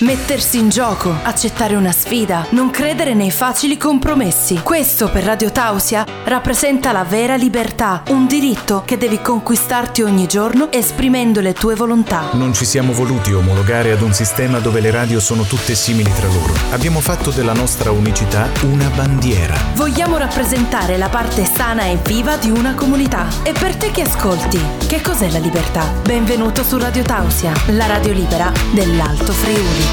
[0.00, 4.60] Mettersi in gioco, accettare una sfida, non credere nei facili compromessi.
[4.62, 10.70] Questo per Radio Tausia rappresenta la vera libertà, un diritto che devi conquistarti ogni giorno
[10.70, 12.28] esprimendo le tue volontà.
[12.32, 16.26] Non ci siamo voluti omologare ad un sistema dove le radio sono tutte simili tra
[16.26, 16.52] loro.
[16.72, 19.54] Abbiamo fatto della nostra unicità una bandiera.
[19.76, 23.26] Vogliamo rappresentare la parte sana e viva di una comunità.
[23.44, 25.90] E per te che ascolti, che cos'è la libertà?
[26.04, 29.85] Benvenuto su Radio Tausia, la radio libera dell'Alto Friuli.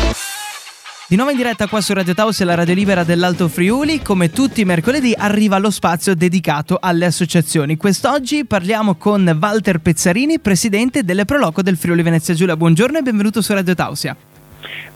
[1.14, 4.32] Di nuovo in diretta qua su Radio Taos e la radio libera dell'Alto Friuli, come
[4.32, 7.78] tutti i mercoledì arriva lo spazio dedicato alle associazioni.
[7.78, 12.58] Quest'oggi parliamo con Walter Pezzarini, presidente delle Proloco del Friuli Venezia Giulia.
[12.58, 14.18] Buongiorno e benvenuto su Radio Tausia.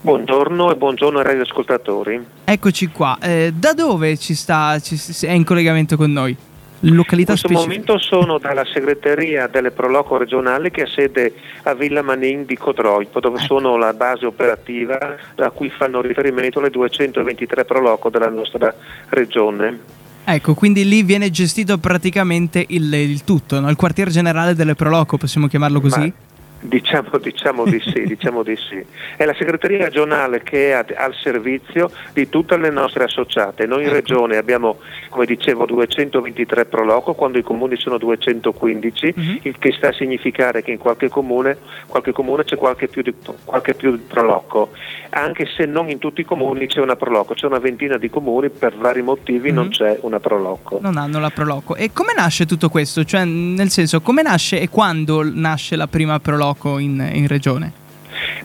[0.02, 2.26] Buongiorno e buongiorno ai radioascoltatori.
[2.46, 6.36] Eccoci qua, eh, da dove ci sta, ci, è in collegamento con noi?
[6.81, 7.59] Località In questo specifica.
[7.59, 13.20] momento sono dalla segreteria delle Proloco regionali che ha sede a Villa Manin di Codroipo,
[13.20, 18.74] dove sono la base operativa a cui fanno riferimento le 223 Proloco della nostra
[19.10, 19.79] regione.
[20.24, 23.70] Ecco, quindi lì viene gestito praticamente il, il tutto, no?
[23.70, 25.99] il quartier generale delle Proloco, possiamo chiamarlo così?
[25.99, 26.12] Ma-
[26.60, 28.84] Diciamo, diciamo di sì, diciamo di sì.
[29.16, 33.66] È la segreteria regionale che è ad- al servizio di tutte le nostre associate.
[33.68, 39.40] Noi in regione abbiamo, come dicevo, 223 proloco, quando i comuni sono 215, Mhm.
[39.44, 43.14] il che sta a significare che in qualche comune, qualche comune c'è qualche più, di,
[43.46, 44.71] qualche più proloco,
[45.12, 48.49] anche se non in tutti i comuni c'è una proloco, c'è una ventina di comuni,
[48.49, 49.71] per vari motivi non Mhm.
[49.71, 50.80] c'è una proloco.
[50.82, 51.76] Non hanno la Proloco.
[51.76, 53.04] E come nasce tutto questo?
[53.04, 56.46] Cioè, nel senso, come nasce e quando nasce la prima Proloco
[56.77, 57.71] in, in regione?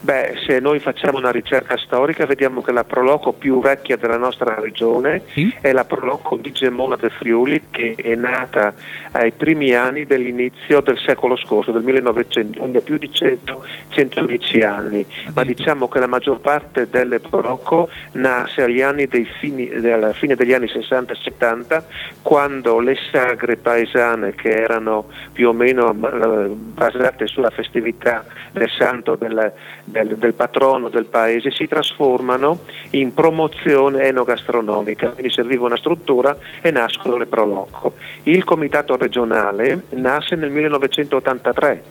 [0.03, 4.59] Beh, se noi facciamo una ricerca storica vediamo che la proloco più vecchia della nostra
[4.59, 5.55] regione Sì.
[5.61, 8.73] è la proloco di Gemona del Friuli che è nata
[9.13, 14.61] ai primi anni dell'inizio del secolo scorso, del 1900, quindi ha più di 100, 110
[14.61, 20.11] anni, ma diciamo che la maggior parte delle proloco nasce agli anni dei fini, alla
[20.11, 21.85] fine degli anni 60 e 70
[22.21, 29.15] quando le sagre paesane che erano più o meno eh, basate sulla festività del santo
[29.15, 29.53] del,
[29.93, 32.61] del- del patrono del paese si trasformano
[32.91, 37.93] in promozione enogastronomica, quindi serviva una struttura e nascono le Proloco.
[38.23, 41.83] Il comitato regionale nasce nel 1983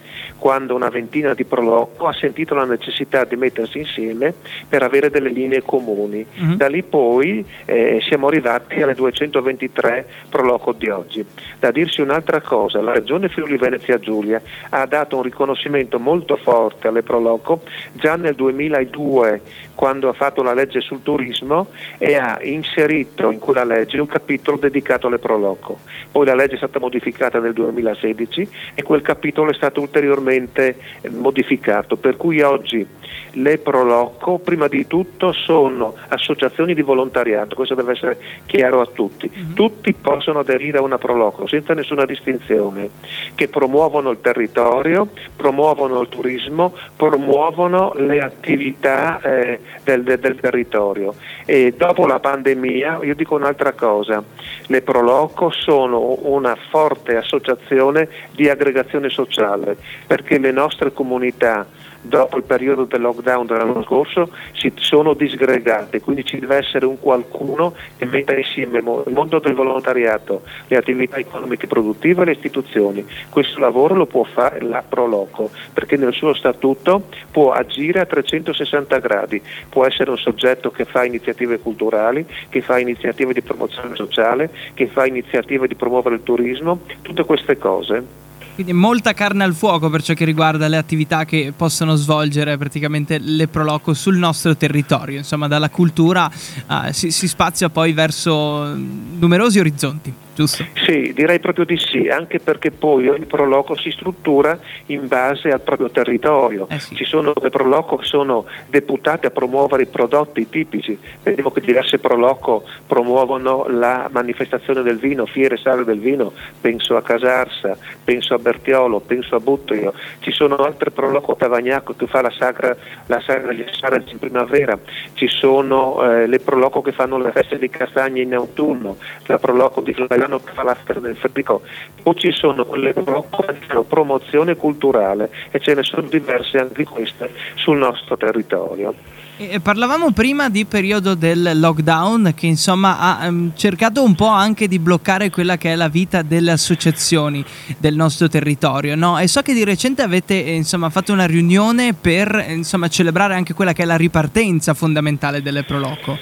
[0.42, 4.34] quando una ventina di Proloco ha sentito la necessità di mettersi insieme
[4.68, 6.26] per avere delle linee comuni.
[6.34, 6.56] Mhm.
[6.56, 11.24] Da lì poi eh, siamo arrivati alle 223 Proloco di oggi.
[11.60, 16.88] Da dirsi un'altra cosa, la Regione Friuli Venezia Giulia ha dato un riconoscimento molto forte
[16.88, 19.40] alle Proloco già nel 2002
[19.76, 24.56] quando ha fatto la legge sul turismo e ha inserito in quella legge un capitolo
[24.56, 25.78] dedicato alle Proloco.
[26.10, 30.76] Poi la legge è stata modificata nel 2016 e quel capitolo è stato ulteriormente eh,
[31.10, 32.86] modificato, per cui oggi
[33.34, 39.30] le Proloco prima di tutto sono associazioni di volontariato, questo deve essere chiaro a tutti.
[39.54, 42.90] Tutti possono aderire a una Proloco senza nessuna distinzione,
[43.34, 51.14] che promuovono il territorio, promuovono il turismo, promuovono le attività eh, del, del- del territorio.
[51.46, 54.22] E dopo la pandemia, io dico un'altra cosa,
[54.66, 59.76] le Proloco sono una forte associazione di aggregazione sociale,
[60.22, 61.66] perché le nostre comunità
[62.04, 66.98] dopo il periodo del lockdown dell'anno scorso si sono disgregate, quindi ci deve essere un
[66.98, 73.06] qualcuno che metta insieme il mondo del volontariato, le attività economiche produttive e le istituzioni.
[73.28, 78.98] Questo lavoro lo può fare la Proloco, perché nel suo statuto può agire a 360
[78.98, 84.50] gradi, può essere un soggetto che fa iniziative culturali, che fa iniziative di promozione sociale,
[84.74, 88.21] che fa iniziative di promuovere il turismo, tutte queste cose.
[88.54, 93.18] Quindi molta carne al fuoco per ciò che riguarda le attività che possono svolgere praticamente
[93.18, 95.18] le Proloco sul nostro territorio.
[95.18, 100.64] Insomma, dalla cultura eh, si, si spazia poi verso mm, numerosi orizzonti, giusto?
[100.84, 105.60] Sì, direi proprio di sì, anche perché poi ogni proloco si struttura in base al
[105.60, 106.66] proprio territorio.
[106.70, 106.94] Eh sì.
[106.94, 110.98] Ci sono le proloco che sono deputate a promuovere i prodotti tipici.
[111.22, 117.02] Vediamo che diverse proloco promuovono la manifestazione del vino, fiere sale del vino, penso a
[117.02, 119.92] Casarsa, penso a Bertiolo, penso a Buttrio.
[120.20, 122.76] Ci sono altre proloco a Tavagnacco che fa la sagra,
[123.06, 124.78] la sagra degli Sarati in primavera.
[125.14, 128.96] Ci sono eh, le proloco che fanno le feste di castagne in autunno,
[129.26, 131.62] la proloco di Flaiano che fa la del Federico.
[132.02, 137.30] Poi ci sono quelle che fanno promozione culturale e ce ne sono diverse anche queste
[137.54, 138.94] sul nostro territorio.
[139.38, 144.68] E parlavamo prima di periodo del lockdown che insomma ha um, cercato un po' anche
[144.68, 147.44] di bloccare quella che è la vita delle associazioni
[147.78, 149.18] del nostro territorio, no?
[149.18, 153.54] E so che di recente avete eh, insomma fatto una riunione per insomma celebrare anche
[153.54, 156.16] quella che è la ripartenza fondamentale delle Proloco.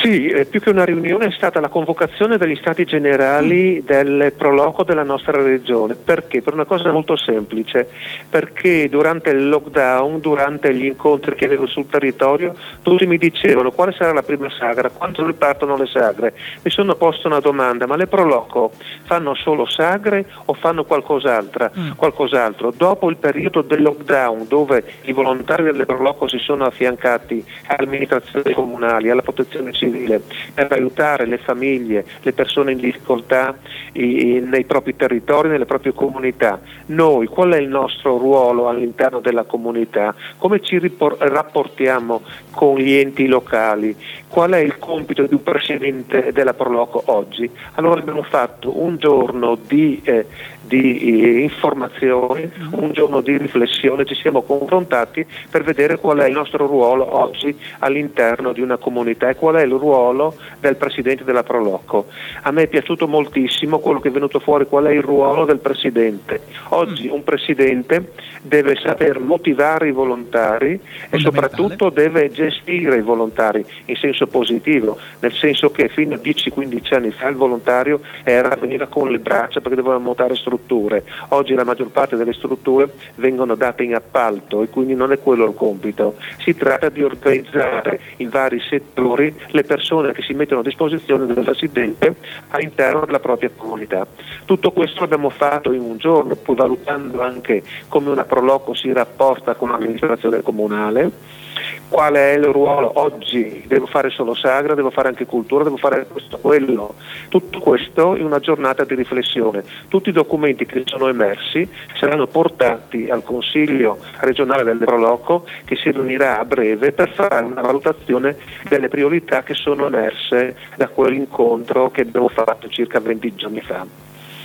[0.00, 4.84] Sì, eh, più che una riunione è stata la convocazione degli stati generali del proloco
[4.84, 5.94] della nostra regione.
[5.94, 6.40] Perché?
[6.40, 7.88] Per una cosa molto semplice,
[8.28, 13.92] perché durante il lockdown, durante gli incontri che avevo sul territorio, tutti mi dicevano quale
[13.92, 16.34] sarà la prima sagra, quanto ripartono le sagre.
[16.62, 18.72] Mi sono posto una domanda, ma le proloco
[19.04, 21.70] fanno solo sagre o fanno qualcos'altro?
[21.78, 21.90] Mm.
[21.96, 22.72] qualcos'altro?
[22.74, 28.52] Dopo il periodo del lockdown, dove i volontari delle proloco si sono affiancati alle amministrazioni
[28.52, 33.56] comunali, alla protezione civile per aiutare le famiglie, le persone in difficoltà
[33.92, 36.60] i, nei propri territori, nelle proprie comunità.
[36.86, 40.14] Noi qual è il nostro ruolo all'interno della comunità?
[40.38, 43.96] Come ci ripor- rapportiamo con gli enti locali?
[44.28, 47.50] Qual è il compito di un presidente della Proloco oggi?
[47.74, 50.26] Allora abbiamo fatto un giorno di eh,
[50.72, 56.32] di eh, informazioni, un giorno di riflessione, ci siamo confrontati per vedere qual è il
[56.32, 61.42] nostro ruolo oggi all'interno di una comunità e qual è il ruolo del Presidente della
[61.42, 62.06] Proloco.
[62.42, 65.58] A me è piaciuto moltissimo quello che è venuto fuori, qual è il ruolo del
[65.58, 66.40] Presidente.
[66.68, 68.12] Oggi un Presidente
[68.42, 70.78] deve saper motivare i volontari
[71.10, 76.94] e soprattutto deve gestire i volontari in senso positivo, nel senso che fino a 10-15
[76.94, 81.04] anni fa il volontario era, veniva con le braccia perché doveva montare strutture strutture.
[81.28, 85.46] Oggi la maggior parte delle strutture vengono date in appalto e quindi non è quello
[85.46, 86.16] il compito.
[86.38, 91.44] Si tratta di organizzare in vari settori le persone che si mettono a disposizione del
[91.44, 92.16] residente
[92.48, 94.06] all'interno della propria comunità.
[94.44, 99.54] Tutto questo l'abbiamo fatto in un giorno, poi valutando anche come una Proloco si rapporta
[99.54, 101.40] con l'amministrazione comunale
[101.88, 106.06] qual è il ruolo oggi, devo fare solo sagra, devo fare anche cultura, devo fare
[106.06, 106.94] questo, quello,
[107.28, 109.62] tutto questo in una giornata di riflessione.
[109.88, 111.68] Tutti i documenti che sono emersi
[111.98, 117.60] saranno portati al Consiglio regionale del Proloco che si riunirà a breve per fare una
[117.60, 118.36] valutazione
[118.68, 123.86] delle priorità che sono emerse da quell'incontro che abbiamo fatto circa 20 giorni fa.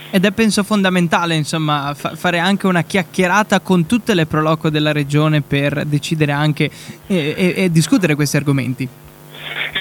[0.09, 4.93] Ed è penso fondamentale insomma, fa- fare anche una chiacchierata con tutte le proloco della
[4.93, 6.69] regione per decidere anche
[7.07, 8.87] e, e, e discutere questi argomenti.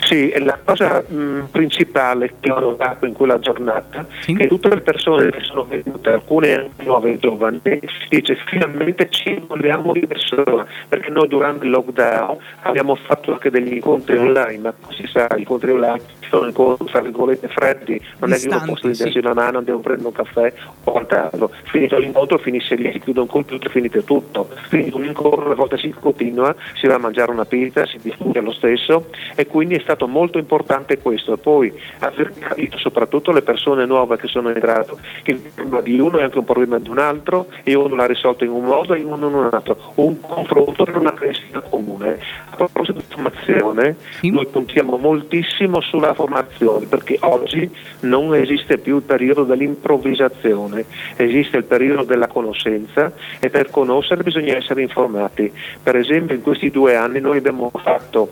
[0.02, 4.32] Sì, la cosa mh, principale che ho notato in quella giornata sì.
[4.32, 7.60] è che tutte le persone che sono venute, alcune anche nuove e giovani,
[8.08, 13.74] dice finalmente ci vogliamo di persona, perché noi durante il lockdown abbiamo fatto anche degli
[13.74, 18.38] incontri online, ma si sa, gli incontri online sono incontri tra virgolette freddi, non è
[18.38, 19.20] che uno stringersi sì.
[19.20, 20.52] la mano, devo prendere un caffè
[20.84, 21.50] o quant'altro.
[21.64, 24.48] Finito l'incontro finisce lì, si chiude un computer, finite tutto.
[24.68, 28.52] Finito l'incontro, a volte si continua, si va a mangiare una pizza, si discute lo
[28.52, 31.36] stesso e quindi è stato molto importante questo.
[31.36, 36.18] Poi aver capito soprattutto le persone nuove che sono entrate che il problema di uno
[36.18, 39.02] è anche un problema di un altro e uno l'ha risolto in un modo e
[39.02, 39.76] uno in un altro.
[39.94, 42.18] Un confronto per una crescita comune.
[42.50, 49.02] A proposito di formazione, noi puntiamo moltissimo sulla formazione, perché oggi non esiste più il
[49.02, 50.84] periodo dell'improvvisazione,
[51.16, 55.52] esiste il periodo della conoscenza e per conoscere bisogna essere informati.
[55.82, 58.30] Per esempio in questi due anni noi abbiamo fatto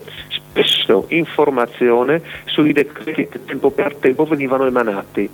[0.54, 5.28] spesso informazione sui decreti che tempo per tempo venivano emanati.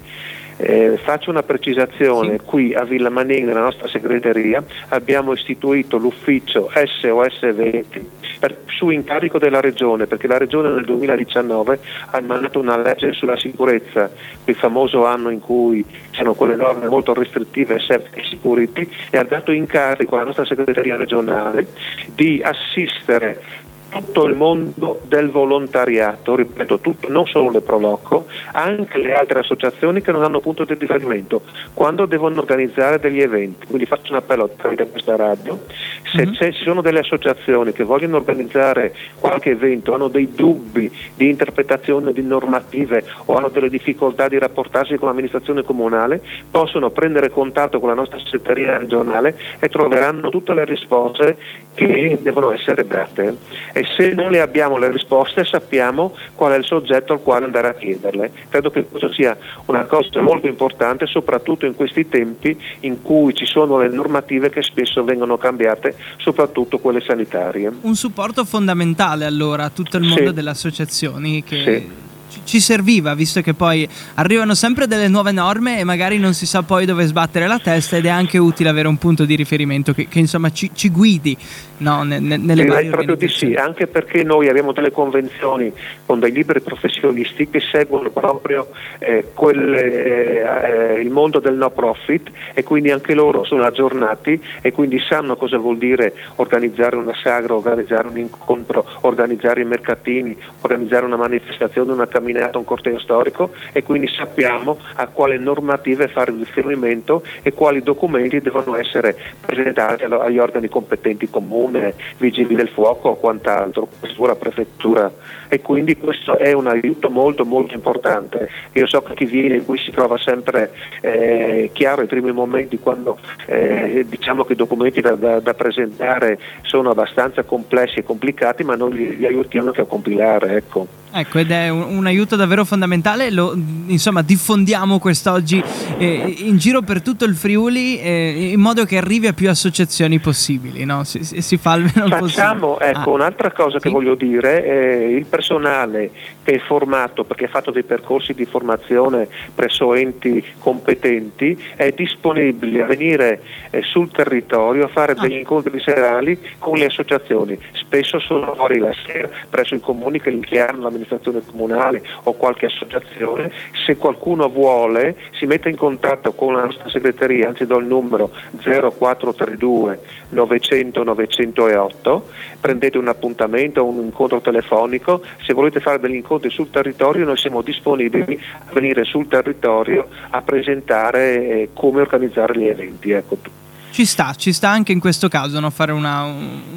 [0.57, 2.45] Eh, faccio una precisazione, sì.
[2.45, 9.39] qui a Villa Manin, nella nostra segreteria, abbiamo istituito l'ufficio SOS 20 per, su incarico
[9.39, 14.11] della Regione, perché la Regione nel 2019 ha emanato una legge sulla sicurezza,
[14.45, 19.53] quel famoso anno in cui c'erano quelle norme molto restrittive, safety security, e ha dato
[19.53, 21.69] incarico alla nostra segreteria regionale
[22.15, 23.41] di assistere
[23.91, 30.01] tutto il mondo del volontariato, ripeto, tutto, non solo le Proloco, anche le altre associazioni
[30.01, 31.43] che non hanno punto di riferimento,
[31.75, 33.67] quando devono organizzare degli eventi.
[33.67, 35.59] Quindi faccio un appello tramite questa radio,
[36.05, 36.53] se mm-hmm.
[36.53, 42.23] ci sono delle associazioni che vogliono organizzare qualche evento, hanno dei dubbi di interpretazione di
[42.23, 47.95] normative o hanno delle difficoltà di rapportarsi con l'amministrazione comunale, possono prendere contatto con la
[47.95, 51.37] nostra segreteria regionale e troveranno tutte le risposte
[51.75, 53.37] che devono essere date
[53.73, 57.69] e se non le abbiamo le risposte sappiamo qual è il soggetto al quale andare
[57.69, 58.31] a chiederle.
[58.49, 63.47] Credo che questo sia una cosa molto importante, soprattutto in questi tempi in cui ci
[63.47, 67.71] sono le normative che spesso vengono cambiate, soprattutto quelle sanitarie.
[67.83, 70.35] Un supporto fondamentale allora a tutto il mondo sì.
[70.35, 71.63] delle associazioni che...
[71.63, 72.09] Sì
[72.45, 76.63] ci serviva, visto che poi arrivano sempre delle nuove norme e magari non si sa
[76.63, 80.09] poi dove sbattere la testa ed è anche utile avere un punto di riferimento che,
[80.09, 81.37] che insomma ci, ci guidi
[81.81, 85.73] no, ne, ne, nelle Direi proprio di sì, anche perché noi abbiamo delle convenzioni
[86.07, 88.69] con dei liberi professionisti che seguono proprio
[88.99, 94.73] eh, quel, eh, il mondo del no profit e quindi anche loro sono aggiornati e
[94.73, 101.07] quindi sanno cosa vuol dire organizzare una sagra, organizzare un incontro, organizzare i mercatini, organizzare
[101.07, 107.23] una manifestazione, una camminata, un corteo storico e quindi sappiamo a quale normative fare riferimento
[107.43, 113.89] e quali documenti devono essere presentati agli organi competenti comune, vigili del fuoco o quant'altro,
[113.99, 115.11] questura, prefettura
[115.49, 118.49] e quindi questo è un aiuto molto molto importante.
[118.73, 123.19] Io so che chi viene qui si trova sempre eh, chiaro ai primi momenti quando
[123.47, 128.77] eh, diciamo che i documenti da, da, da, presentare sono abbastanza complessi e complicati, ma
[128.77, 130.55] noi li, li aiutiamo anche a compilare.
[130.55, 130.87] Ecco.
[131.13, 135.63] Ecco, ed è un, un, aiuto davvero fondamentale, lo, insomma diffondiamo quest'oggi
[135.99, 140.19] eh, in giro per tutto il Friuli eh, in modo che arrivi a più associazioni
[140.19, 141.05] possibili, no?
[141.05, 142.91] si, si, fa almeno Facciamo, possibile.
[142.91, 143.15] ecco, ah.
[143.15, 143.85] un'altra cosa sì?
[143.85, 146.11] che voglio dire, eh, il personale
[146.43, 152.83] che è formato, perché ha fatto dei percorsi di formazione presso enti competenti, è disponibile
[152.83, 155.21] a venire eh, sul territorio a fare ah.
[155.21, 160.31] degli incontri serali con le associazioni, spesso sono fuori la sera presso i comuni che
[160.31, 163.51] li chiamano l'amministrazione comunale o qualche associazione,
[163.87, 168.31] se qualcuno vuole si mette in contatto con la nostra segreteria, anzi do il numero
[168.59, 172.29] 0432 900 908,
[172.61, 177.63] prendete un appuntamento, un incontro telefonico, se volete fare degli incontri sul territorio noi siamo
[177.63, 183.11] disponibili a venire sul territorio a presentare eh, come organizzare gli eventi.
[183.11, 183.69] Ecco.
[183.91, 185.71] Ci sta, ci sta anche in questo caso no?
[185.71, 186.25] fare una,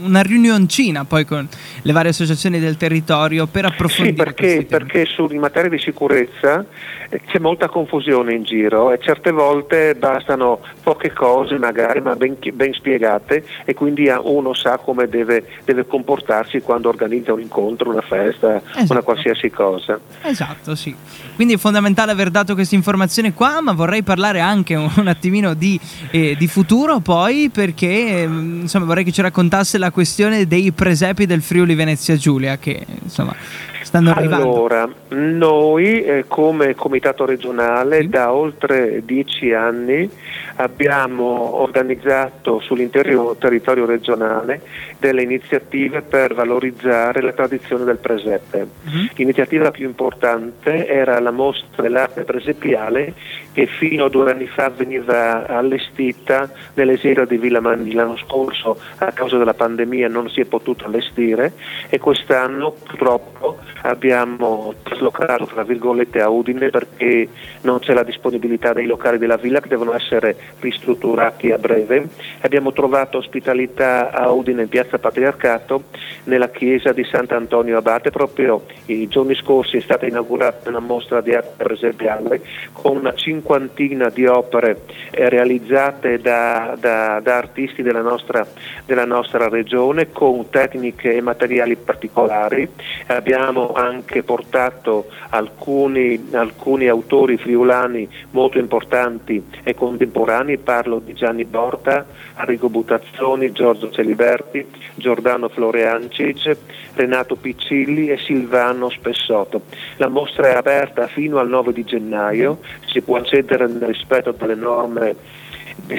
[0.04, 1.48] una riunioncina poi con
[1.82, 4.16] le varie associazioni del territorio per approfondire.
[4.16, 6.66] Sì, perché, perché su, in materia di sicurezza
[7.10, 12.38] eh, c'è molta confusione in giro e certe volte bastano poche cose magari ma ben,
[12.54, 18.02] ben spiegate e quindi uno sa come deve, deve, comportarsi quando organizza un incontro, una
[18.02, 18.92] festa, esatto.
[18.92, 20.00] una qualsiasi cosa.
[20.24, 20.96] Esatto, sì.
[21.36, 25.54] Quindi è fondamentale aver dato questa informazione qua, ma vorrei parlare anche un, un attimino
[25.54, 25.80] di,
[26.12, 31.28] eh, di futuro poi perché ehm, insomma, vorrei che ci raccontasse la questione dei presepi
[31.28, 33.36] del Friuli Venezia Giulia che insomma
[33.84, 34.50] stanno arrivando.
[34.50, 38.10] Allora, noi eh, come comitato regionale sì.
[38.10, 40.10] da oltre dieci anni
[40.56, 44.62] abbiamo organizzato sull'intero territorio regionale
[45.00, 48.68] delle iniziative per valorizzare la tradizione del presepe.
[48.84, 49.08] Uh-huh.
[49.16, 53.14] L'iniziativa più importante era la mostra dell'arte presepiale
[53.54, 57.94] che fino a due anni fa veniva allestita nell'esilio di Villa Manni.
[57.94, 61.54] L'anno scorso a causa della pandemia non si è potuto allestire
[61.90, 67.28] e quest'anno purtroppo abbiamo traslocato tra virgolette a Udine perché
[67.62, 72.08] non c'è la disponibilità dei locali della villa che devono essere ristrutturati a breve.
[72.42, 75.84] Abbiamo trovato ospitalità a Udine in piazza Patriarcato
[76.26, 81.34] nella chiesa di Sant'Antonio Abate, proprio i giorni scorsi è stata inaugurata una mostra di
[81.34, 82.42] arte presepiale
[82.72, 88.48] con una cinquantina di opere eh, realizzate da, da, da artisti della nostra,
[88.86, 92.68] della nostra, regione con tecniche e materiali particolari.
[93.08, 102.06] Abbiamo anche portato alcuni, alcuni autori friulani molto importanti e contemporanei, parlo di Gianni Borta,
[102.36, 106.58] Arrigo Butazzoni, Giorgio Celiberti, Giordano Floreancic,
[106.96, 109.64] Renato Piccilli e Silvano Spessotto.
[109.98, 114.56] La mostra è aperta fino al 9 di gennaio, si può accedere nel rispetto delle
[114.56, 115.16] norme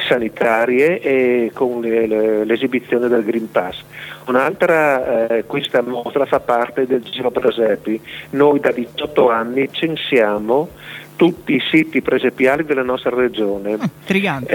[0.09, 3.83] sanitarie e con le, le, l'esibizione del Green Pass.
[4.27, 8.01] Un'altra, eh, questa mostra fa parte del Giro Presepi.
[8.31, 10.69] Noi da 18 anni censiamo
[11.17, 13.77] tutti i siti presepiali della nostra regione.
[13.79, 13.89] Ah,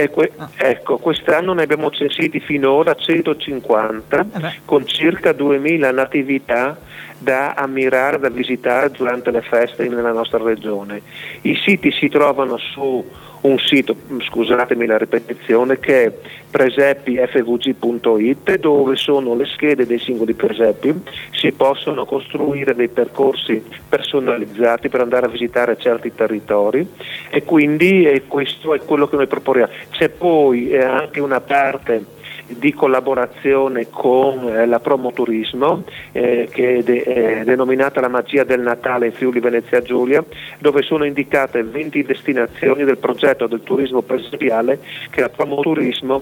[0.09, 0.49] que- ah.
[0.55, 6.77] Ecco, quest'anno ne abbiamo censiti finora 150 eh con circa 2000 natività
[7.17, 11.01] da ammirare, da visitare durante le feste nella nostra regione.
[11.41, 13.05] I siti si trovano su
[13.41, 13.95] un sito,
[14.29, 16.13] scusatemi la ripetizione, che è
[16.49, 20.93] presepifvg.it dove sono le schede dei singoli presepi,
[21.31, 26.87] si possono costruire dei percorsi personalizzati per andare a visitare certi territori
[27.29, 29.71] e quindi eh, questo è quello che noi proponiamo.
[29.91, 32.17] C'è poi eh, anche una parte
[32.57, 38.61] di collaborazione con eh, la Promoturismo eh, che è, de- è, denominata la magia del
[38.61, 40.23] Natale in Friuli Venezia Giulia
[40.59, 44.79] dove sono indicate 20 destinazioni del progetto del turismo presepiale
[45.11, 46.21] che la Promoturismo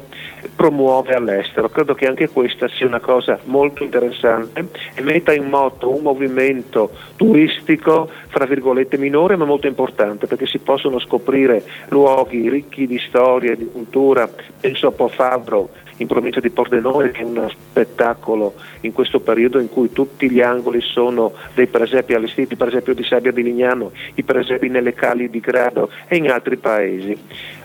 [0.56, 1.70] promuove all'estero.
[1.70, 6.92] Credo che anche questa sia una cosa molto interessante e metta in moto un movimento
[7.16, 13.54] turistico fra virgolette minore ma molto importante perché si possono scoprire luoghi ricchi di storia
[13.54, 14.30] e di cultura,
[14.60, 19.60] penso a Po Fabbro in provincia di Pordenone che è uno spettacolo in questo periodo
[19.60, 23.92] in cui tutti gli angoli sono dei presepi allestiti, per esempio di Sabbia di Lignano,
[24.16, 27.18] i presepi nelle cali di Grado e in altri paesi.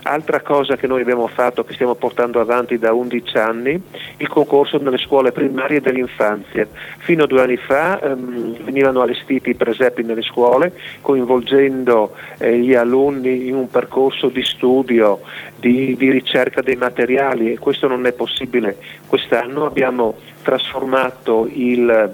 [0.03, 3.81] Altra cosa che noi abbiamo fatto, che stiamo portando avanti da 11 anni,
[4.17, 6.67] il concorso nelle scuole primarie dell'infanzia.
[6.97, 12.73] Fino a due anni fa ehm, venivano allestiti i presepi nelle scuole, coinvolgendo eh, gli
[12.73, 15.21] alunni in un percorso di studio,
[15.55, 18.22] di, di ricerca dei materiali e questo non è possibile
[19.07, 19.65] quest'anno.
[19.65, 22.13] Abbiamo trasformato il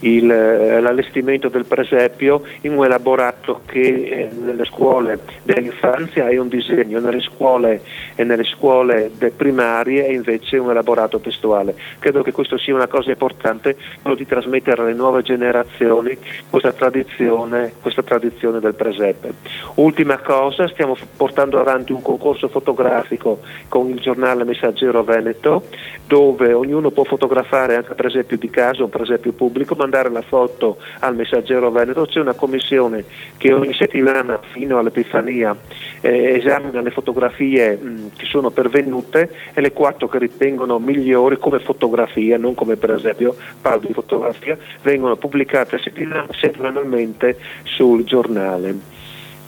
[0.00, 6.48] il, eh, l'allestimento del presepio in un elaborato che eh, nelle scuole dell'infanzia è un
[6.48, 7.82] disegno, nelle scuole
[8.14, 11.74] e nelle scuole primarie è invece un elaborato testuale.
[11.98, 16.16] Credo che questo sia una cosa importante, quello di trasmettere alle nuove generazioni
[16.48, 19.34] questa tradizione, questa tradizione del presepe.
[19.74, 25.64] Ultima cosa, stiamo portando avanti un concorso fotografico con il giornale Messaggero Veneto
[26.06, 30.22] dove ognuno può fotografare anche per esempio di casa, un presepio pubblico, ma mandare la
[30.22, 33.04] foto al messaggero Veneto, c'è una commissione
[33.36, 35.56] che ogni settimana fino all'Epifania
[36.00, 41.58] eh, esamina le fotografie mh, che sono pervenute e le quattro che ritengono migliori come
[41.58, 48.98] fotografia, non come per esempio parlo di fotografia, vengono pubblicate settimanalmente sul giornale.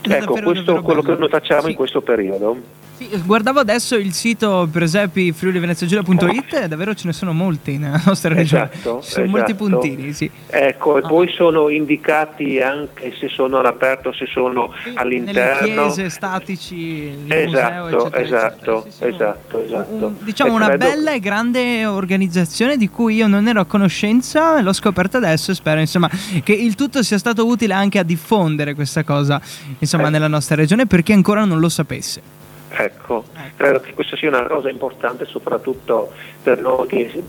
[0.02, 1.70] Ecco, questo è quello che noi facciamo sì.
[1.70, 2.80] in questo periodo.
[3.24, 8.70] Guardavo adesso il sito presepi friuliveneziagiulia.it e davvero ce ne sono molti nella nostra regione.
[8.72, 9.28] Esatto, Ci sono esatto.
[9.28, 10.30] molti puntini, sì.
[10.48, 11.08] Ecco, e ah.
[11.08, 15.66] poi sono indicati anche se sono all'aperto, se sono sì, all'interno.
[15.66, 18.90] Nelle chiese, statici, esatto, museo, eccetera, esatto, eccetera.
[18.90, 19.92] Sì, esatto, esatto.
[19.94, 20.86] Un, diciamo una credo...
[20.86, 25.54] bella e grande organizzazione di cui io non ero a conoscenza, l'ho scoperta adesso e
[25.54, 26.10] spero insomma,
[26.42, 29.40] che il tutto sia stato utile anche a diffondere questa cosa
[29.78, 30.10] insomma, eh.
[30.10, 32.40] nella nostra regione per chi ancora non lo sapesse.
[32.74, 33.24] Ecco,
[33.56, 36.10] credo che questa sia una cosa importante soprattutto
[36.42, 37.22] per noi che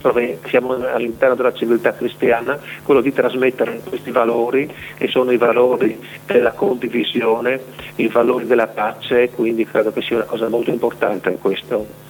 [0.47, 6.51] siamo all'interno della civiltà cristiana, quello di trasmettere questi valori che sono i valori della
[6.51, 7.61] condivisione,
[7.95, 12.02] i valori della pace, quindi credo che sia una cosa molto importante in questo.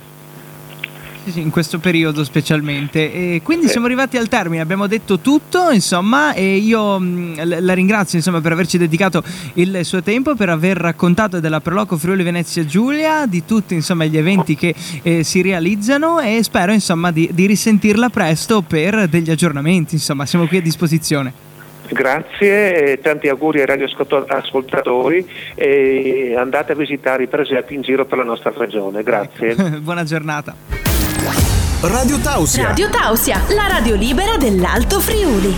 [1.36, 3.13] In questo periodo specialmente.
[3.13, 8.18] E quindi siamo arrivati al termine, abbiamo detto tutto, insomma, e io mm, la ringrazio
[8.18, 13.26] insomma, per averci dedicato il suo tempo, per aver raccontato della Proloco Friuli Venezia Giulia,
[13.26, 18.10] di tutti insomma, gli eventi che eh, si realizzano e spero insomma, di, di risentirla
[18.10, 21.52] presto per degli aggiornamenti, insomma, siamo qui a disposizione.
[21.88, 28.24] Grazie, tanti auguri ai radioascoltatori e andate a visitare i presepi in giro per la
[28.24, 29.04] nostra regione.
[29.04, 29.56] Grazie.
[29.82, 30.92] Buona giornata.
[31.84, 32.67] Radio Tausia.
[32.67, 35.54] Radio Tausia, la radio libera dell'Alto Friuli.